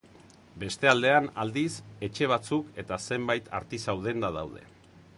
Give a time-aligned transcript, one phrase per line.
[0.63, 1.75] Beste aldean, aldiz,
[2.09, 4.69] etxe batzuk eta zenbait artisau denda daude.